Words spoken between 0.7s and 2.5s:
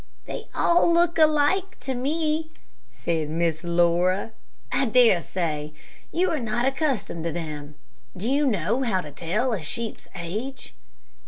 look alike to me,"